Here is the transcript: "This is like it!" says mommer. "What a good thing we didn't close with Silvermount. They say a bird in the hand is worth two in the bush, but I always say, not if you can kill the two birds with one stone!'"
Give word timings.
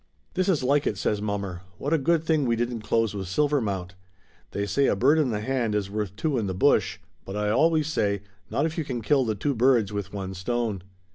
"This 0.33 0.49
is 0.49 0.63
like 0.63 0.87
it!" 0.87 0.97
says 0.97 1.21
mommer. 1.21 1.61
"What 1.77 1.93
a 1.93 1.99
good 1.99 2.23
thing 2.23 2.45
we 2.47 2.55
didn't 2.55 2.81
close 2.81 3.13
with 3.13 3.27
Silvermount. 3.27 3.91
They 4.49 4.65
say 4.65 4.87
a 4.87 4.95
bird 4.95 5.19
in 5.19 5.29
the 5.29 5.41
hand 5.41 5.75
is 5.75 5.91
worth 5.91 6.15
two 6.15 6.39
in 6.39 6.47
the 6.47 6.55
bush, 6.55 6.97
but 7.23 7.35
I 7.37 7.51
always 7.51 7.85
say, 7.87 8.23
not 8.49 8.65
if 8.65 8.79
you 8.79 8.83
can 8.83 9.03
kill 9.03 9.25
the 9.25 9.35
two 9.35 9.53
birds 9.53 9.93
with 9.93 10.11
one 10.11 10.33
stone!'" 10.33 10.81